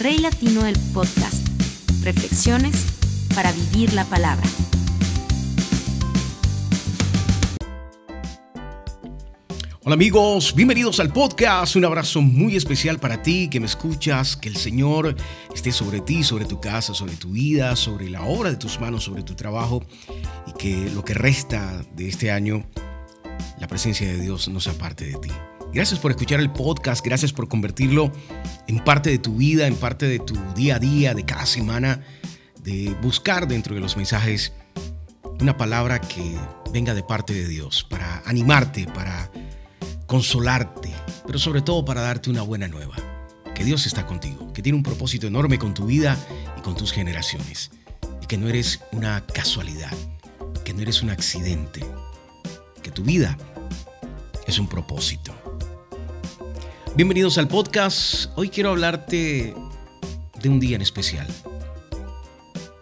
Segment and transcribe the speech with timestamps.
[0.00, 1.48] Rey Latino del Podcast.
[2.04, 2.86] Reflexiones
[3.34, 4.46] para vivir la palabra.
[9.82, 11.74] Hola amigos, bienvenidos al podcast.
[11.74, 14.36] Un abrazo muy especial para ti que me escuchas.
[14.36, 15.16] Que el Señor
[15.52, 19.02] esté sobre ti, sobre tu casa, sobre tu vida, sobre la obra de tus manos,
[19.02, 19.82] sobre tu trabajo.
[20.46, 22.64] Y que lo que resta de este año,
[23.58, 25.30] la presencia de Dios no sea parte de ti.
[25.72, 28.10] Gracias por escuchar el podcast, gracias por convertirlo
[28.66, 32.02] en parte de tu vida, en parte de tu día a día, de cada semana,
[32.62, 34.52] de buscar dentro de los mensajes
[35.40, 36.36] una palabra que
[36.72, 39.30] venga de parte de Dios, para animarte, para
[40.06, 40.92] consolarte,
[41.26, 42.96] pero sobre todo para darte una buena nueva.
[43.54, 46.16] Que Dios está contigo, que tiene un propósito enorme con tu vida
[46.56, 47.70] y con tus generaciones,
[48.22, 49.92] y que no eres una casualidad,
[50.64, 51.84] que no eres un accidente,
[52.82, 53.36] que tu vida
[54.46, 55.47] es un propósito.
[56.98, 58.28] Bienvenidos al podcast.
[58.34, 59.54] Hoy quiero hablarte
[60.42, 61.28] de un día en especial.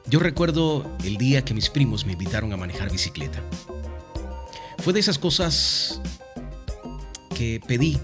[0.06, 3.42] Yo recuerdo el día que mis primos me invitaron a manejar bicicleta.
[4.78, 6.00] Fue de esas cosas
[7.36, 7.98] que pedí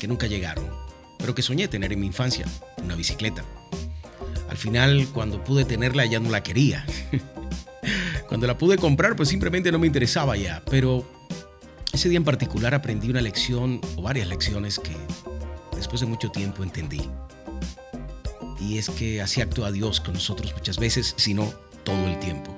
[0.00, 0.64] que nunca llegaron,
[1.18, 2.46] pero que soñé tener en mi infancia,
[2.82, 3.44] una bicicleta.
[4.48, 6.86] Al final, cuando pude tenerla, ya no la quería.
[8.26, 11.06] cuando la pude comprar, pues simplemente no me interesaba ya, pero
[11.92, 14.96] ese día en particular aprendí una lección o varias lecciones que
[15.82, 17.02] después de mucho tiempo entendí.
[18.60, 21.52] Y es que así actúa Dios con nosotros muchas veces, sino
[21.82, 22.56] todo el tiempo.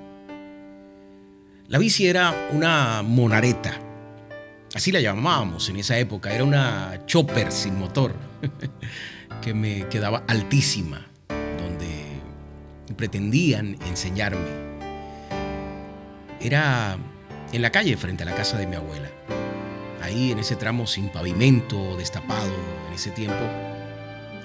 [1.69, 3.81] La bici era una monareta,
[4.75, 8.15] así la llamábamos en esa época, era una chopper sin motor,
[9.41, 11.07] que me quedaba altísima,
[11.59, 12.21] donde
[12.95, 14.51] pretendían enseñarme.
[16.43, 16.99] Era
[17.53, 19.09] en la calle frente a la casa de mi abuela
[20.05, 22.53] ahí en ese tramo sin pavimento, destapado
[22.89, 23.45] en ese tiempo,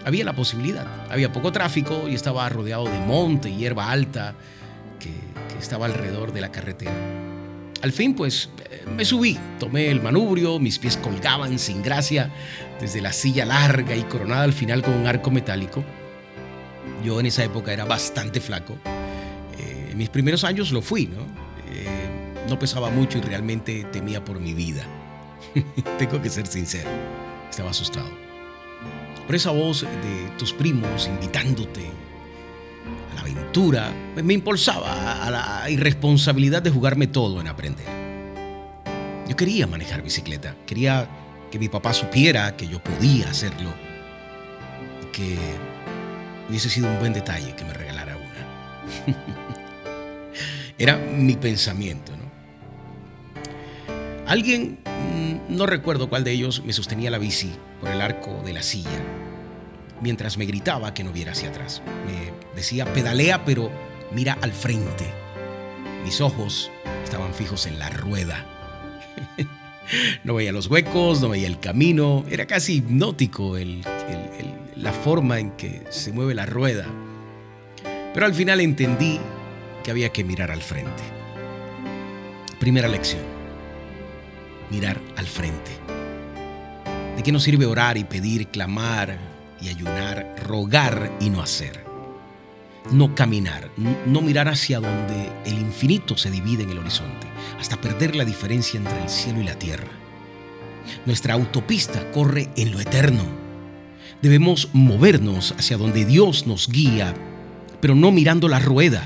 [0.06, 0.88] había la posibilidad.
[1.10, 4.36] Había poco tráfico y estaba rodeado de monte y hierba alta
[5.00, 5.12] que,
[5.60, 6.94] estaba alrededor de la carretera.
[7.82, 12.32] Al fin, pues, eh, me subí, tomé el manubrio, mis pies colgaban sin gracia
[12.80, 15.84] desde la silla larga y coronada al final con un arco metálico.
[17.04, 18.78] Yo en esa época era bastante flaco.
[19.58, 21.24] Eh, en mis primeros años lo fui, ¿no?
[21.74, 24.86] Eh, no pesaba mucho y realmente temía por mi vida.
[25.98, 26.90] Tengo que ser sincero,
[27.50, 28.10] estaba asustado.
[29.26, 31.86] Por esa voz de tus primos invitándote
[33.12, 37.88] a la aventura, me impulsaba a la irresponsabilidad de jugarme todo en aprender.
[39.28, 41.08] Yo quería manejar bicicleta, quería
[41.52, 43.72] que mi papá supiera que yo podía hacerlo
[45.12, 45.38] que
[46.48, 49.16] hubiese sido un buen detalle que me regalara una.
[50.78, 52.30] Era mi pensamiento, ¿no?
[54.26, 54.80] Alguien
[55.48, 59.04] no recuerdo cuál de ellos me sostenía la bici por el arco de la silla,
[60.02, 61.82] mientras me gritaba que no viera hacia atrás.
[62.06, 63.72] Me decía, pedalea, pero
[64.12, 65.06] mira al frente.
[66.04, 66.72] Mis ojos
[67.04, 68.46] estaban fijos en la rueda.
[70.24, 73.56] no veía los huecos, no veía el camino, era casi hipnótico
[74.76, 76.86] la forma en que se mueve la rueda.
[78.14, 79.20] Pero al final entendí
[79.84, 81.04] que había que mirar al frente.
[82.60, 83.39] Primera lección
[84.70, 85.72] mirar al frente.
[87.20, 89.18] ¿De qué nos sirve orar y pedir, clamar
[89.62, 91.84] y ayunar, rogar y no hacer?
[92.92, 93.70] No caminar,
[94.06, 97.28] no mirar hacia donde el infinito se divide en el horizonte,
[97.60, 99.90] hasta perder la diferencia entre el cielo y la tierra.
[101.06, 103.24] Nuestra autopista corre en lo eterno.
[104.22, 107.14] Debemos movernos hacia donde Dios nos guía,
[107.82, 109.04] pero no mirando la rueda,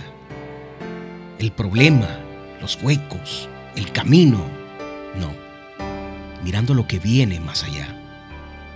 [1.40, 2.20] el problema,
[2.62, 4.40] los huecos, el camino.
[5.20, 5.43] No
[6.44, 7.88] mirando lo que viene más allá,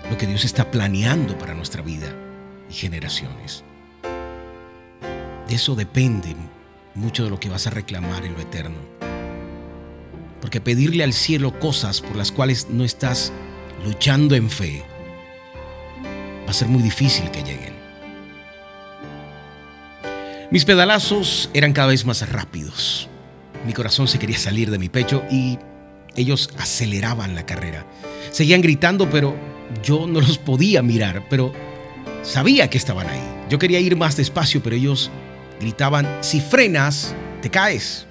[0.09, 2.07] lo que Dios está planeando para nuestra vida
[2.69, 3.63] y generaciones.
[5.47, 6.35] De eso depende
[6.95, 8.77] mucho de lo que vas a reclamar en lo eterno.
[10.41, 13.31] Porque pedirle al cielo cosas por las cuales no estás
[13.85, 14.83] luchando en fe
[16.45, 17.75] va a ser muy difícil que lleguen.
[20.49, 23.09] Mis pedalazos eran cada vez más rápidos.
[23.65, 25.59] Mi corazón se quería salir de mi pecho y
[26.17, 27.85] ellos aceleraban la carrera.
[28.31, 29.35] Seguían gritando, pero
[29.83, 31.53] yo no los podía mirar, pero
[32.23, 33.21] sabía que estaban ahí.
[33.49, 35.09] Yo quería ir más despacio, pero ellos
[35.61, 38.05] gritaban, si frenas, te caes.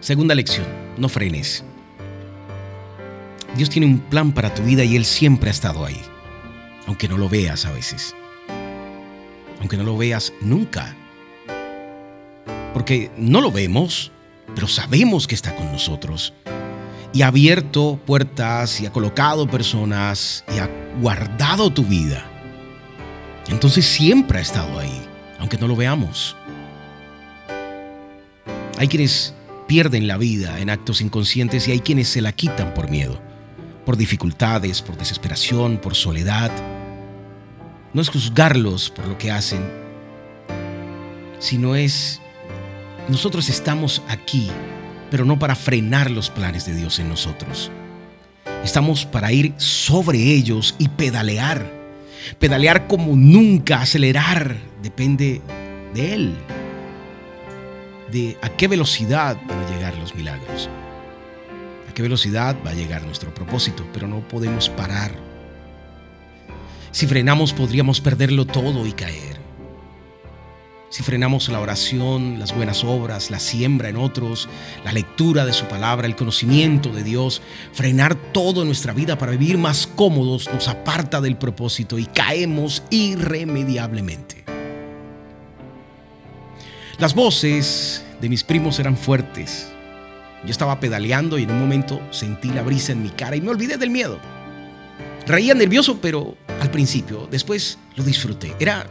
[0.00, 0.66] Segunda lección,
[0.98, 1.64] no frenes.
[3.56, 6.00] Dios tiene un plan para tu vida y Él siempre ha estado ahí,
[6.86, 8.14] aunque no lo veas a veces,
[9.60, 10.96] aunque no lo veas nunca,
[12.72, 14.11] porque no lo vemos,
[14.54, 16.32] pero sabemos que está con nosotros.
[17.12, 22.24] Y ha abierto puertas y ha colocado personas y ha guardado tu vida.
[23.48, 25.02] Entonces siempre ha estado ahí,
[25.38, 26.36] aunque no lo veamos.
[28.78, 29.34] Hay quienes
[29.66, 33.20] pierden la vida en actos inconscientes y hay quienes se la quitan por miedo,
[33.84, 36.50] por dificultades, por desesperación, por soledad.
[37.92, 39.60] No es juzgarlos por lo que hacen,
[41.38, 42.21] sino es,
[43.08, 44.48] nosotros estamos aquí,
[45.10, 47.70] pero no para frenar los planes de Dios en nosotros.
[48.64, 51.70] Estamos para ir sobre ellos y pedalear.
[52.38, 55.42] Pedalear como nunca, acelerar, depende
[55.94, 56.36] de Él.
[58.10, 60.70] De a qué velocidad van a llegar los milagros.
[61.90, 65.12] A qué velocidad va a llegar nuestro propósito, pero no podemos parar.
[66.92, 69.41] Si frenamos podríamos perderlo todo y caer
[70.92, 74.46] si frenamos la oración, las buenas obras, la siembra en otros,
[74.84, 77.40] la lectura de su palabra, el conocimiento de Dios,
[77.72, 82.82] frenar todo en nuestra vida para vivir más cómodos nos aparta del propósito y caemos
[82.90, 84.44] irremediablemente.
[86.98, 89.72] Las voces de mis primos eran fuertes.
[90.44, 93.48] Yo estaba pedaleando y en un momento sentí la brisa en mi cara y me
[93.48, 94.20] olvidé del miedo.
[95.26, 98.54] Reía nervioso, pero al principio, después lo disfruté.
[98.60, 98.86] Era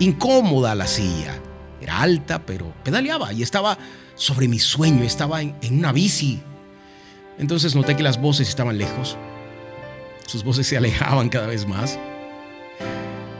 [0.00, 1.40] incómoda la silla.
[1.80, 3.78] Era alta, pero pedaleaba y estaba
[4.14, 6.40] sobre mi sueño, estaba en, una bici.
[7.38, 9.16] Entonces noté que las voces estaban lejos.
[10.26, 11.98] Sus voces se alejaban cada vez más.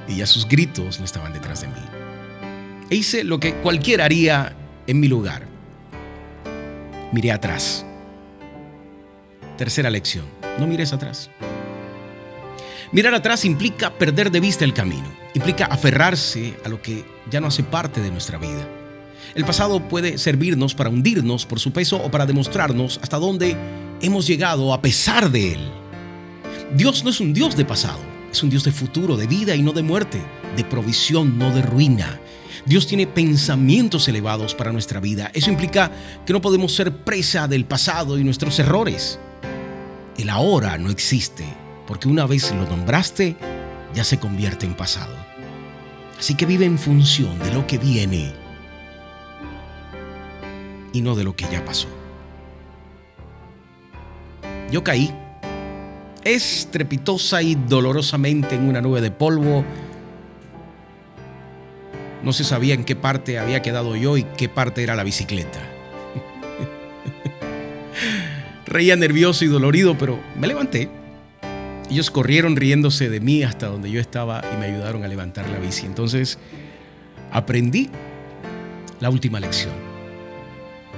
[0.07, 1.75] Y ya sus gritos no estaban detrás de mí.
[2.91, 4.55] E hice lo que cualquiera haría
[4.87, 5.47] en mi lugar.
[7.13, 7.85] Miré atrás.
[9.57, 10.27] Tercera lección.
[10.59, 11.31] No mires atrás.
[12.97, 15.05] Mirar atrás implica perder de vista el camino,
[15.35, 18.67] implica aferrarse a lo que ya no hace parte de nuestra vida.
[19.35, 23.55] El pasado puede servirnos para hundirnos por su peso o para demostrarnos hasta dónde
[24.01, 25.61] hemos llegado a pesar de él.
[26.75, 27.99] Dios no es un Dios de pasado,
[28.33, 30.23] es un Dios de futuro, de vida y no de muerte,
[30.57, 32.19] de provisión, no de ruina.
[32.65, 35.31] Dios tiene pensamientos elevados para nuestra vida.
[35.35, 35.93] Eso implica
[36.25, 39.19] que no podemos ser presa del pasado y nuestros errores.
[40.17, 43.37] El ahora no existe porque una vez lo nombraste,
[43.95, 45.15] ya se convierte en pasado.
[46.19, 48.33] Así que vive en función de lo que viene
[50.93, 51.89] y no de lo que ya pasó.
[54.71, 55.15] Yo caí
[56.25, 59.65] estrepitosa y dolorosamente en una nube de polvo.
[62.23, 65.61] No se sabía en qué parte había quedado yo y qué parte era la bicicleta.
[68.67, 70.91] Reía nervioso y dolorido, pero me levanté
[71.91, 75.59] ellos corrieron riéndose de mí hasta donde yo estaba y me ayudaron a levantar la
[75.59, 75.87] bici.
[75.87, 76.39] Entonces
[77.33, 77.91] aprendí
[79.01, 79.73] la última lección.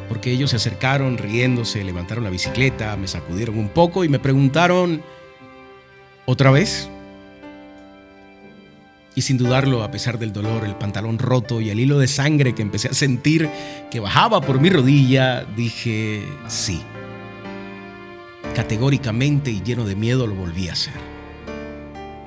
[0.08, 5.02] Porque ellos se acercaron riéndose, levantaron la bicicleta, me sacudieron un poco y me preguntaron,
[6.24, 6.88] ¿otra vez?
[9.14, 12.54] Y sin dudarlo, a pesar del dolor, el pantalón roto y el hilo de sangre
[12.54, 13.50] que empecé a sentir
[13.90, 16.80] que bajaba por mi rodilla, dije sí
[18.58, 20.92] categóricamente y lleno de miedo lo volví a hacer.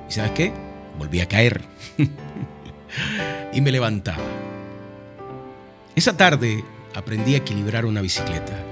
[0.08, 0.50] ¿Y sabes qué?
[0.98, 1.60] Volví a caer.
[3.52, 4.24] y me levantaba.
[5.94, 6.64] Esa tarde
[6.94, 8.64] aprendí a equilibrar una bicicleta,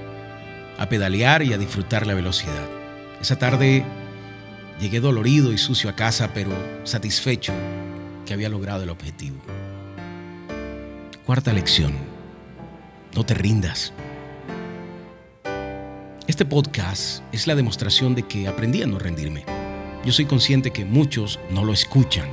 [0.79, 2.67] a pedalear y a disfrutar la velocidad.
[3.21, 3.85] Esa tarde
[4.79, 6.49] llegué dolorido y sucio a casa, pero
[6.83, 7.53] satisfecho
[8.25, 9.37] que había logrado el objetivo.
[11.27, 11.93] Cuarta lección.
[13.15, 13.93] No te rindas.
[16.31, 19.43] Este podcast es la demostración de que aprendí a no rendirme.
[20.05, 22.29] Yo soy consciente que muchos no lo escuchan,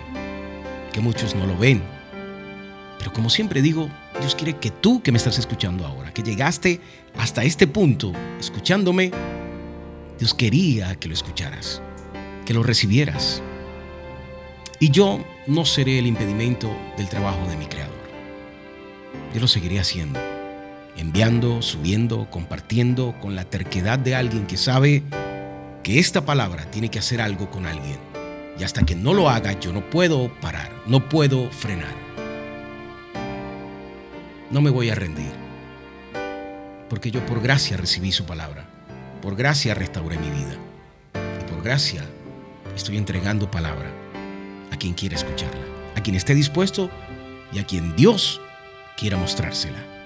[0.92, 1.82] que muchos no lo ven.
[2.96, 3.90] Pero como siempre digo,
[4.20, 6.80] Dios quiere que tú que me estás escuchando ahora, que llegaste
[7.16, 9.10] hasta este punto escuchándome,
[10.16, 11.82] Dios quería que lo escucharas,
[12.46, 13.42] que lo recibieras.
[14.78, 17.98] Y yo no seré el impedimento del trabajo de mi Creador.
[19.34, 20.27] Yo lo seguiré haciendo
[20.98, 25.04] enviando, subiendo, compartiendo con la terquedad de alguien que sabe
[25.82, 27.96] que esta palabra tiene que hacer algo con alguien.
[28.58, 31.94] Y hasta que no lo haga, yo no puedo parar, no puedo frenar.
[34.50, 35.30] No me voy a rendir,
[36.88, 38.68] porque yo por gracia recibí su palabra,
[39.22, 40.56] por gracia restauré mi vida
[41.40, 42.02] y por gracia
[42.74, 43.92] estoy entregando palabra
[44.72, 45.64] a quien quiera escucharla,
[45.96, 46.90] a quien esté dispuesto
[47.52, 48.40] y a quien Dios
[48.96, 49.97] quiera mostrársela.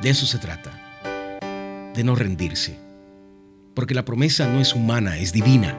[0.00, 0.70] De eso se trata,
[1.94, 2.78] de no rendirse,
[3.74, 5.76] porque la promesa no es humana, es divina.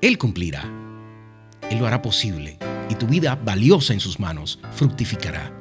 [0.00, 0.64] Él cumplirá,
[1.70, 2.58] Él lo hará posible
[2.88, 5.52] y tu vida valiosa en sus manos fructificará.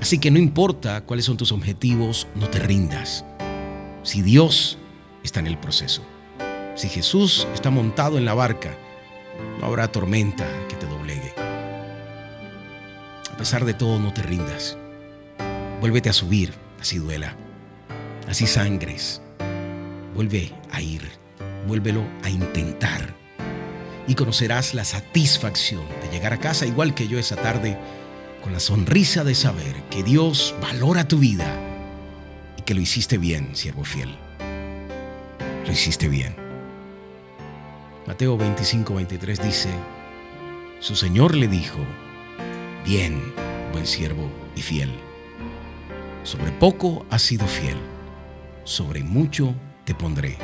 [0.00, 3.24] Así que no importa cuáles son tus objetivos, no te rindas.
[4.02, 4.78] Si Dios
[5.24, 6.02] está en el proceso,
[6.74, 8.76] si Jesús está montado en la barca,
[9.58, 10.86] no habrá tormenta que te
[13.36, 14.78] A pesar de todo, no te rindas.
[15.86, 17.36] Vuélvete a subir, así duela,
[18.26, 19.22] así sangres.
[20.16, 21.08] Vuelve a ir,
[21.68, 23.14] vuélvelo a intentar.
[24.08, 27.78] Y conocerás la satisfacción de llegar a casa igual que yo esa tarde,
[28.42, 31.46] con la sonrisa de saber que Dios valora tu vida
[32.58, 34.12] y que lo hiciste bien, siervo fiel.
[35.64, 36.34] Lo hiciste bien.
[38.08, 39.68] Mateo 25, 23 dice,
[40.80, 41.78] su Señor le dijo,
[42.84, 43.22] bien,
[43.70, 45.05] buen siervo y fiel.
[46.26, 47.76] Sobre poco has sido fiel,
[48.64, 49.54] sobre mucho
[49.84, 50.36] te pondré.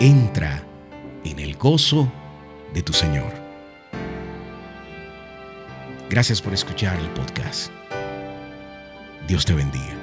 [0.00, 0.64] Entra
[1.22, 2.10] en el gozo
[2.72, 3.30] de tu Señor.
[6.08, 7.70] Gracias por escuchar el podcast.
[9.28, 9.94] Dios te bendiga.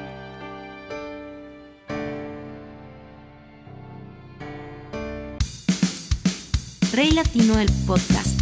[6.94, 8.40] Rey Latino del Podcast.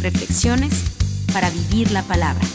[0.00, 0.84] Reflexiones
[1.32, 2.46] para vivir la palabra.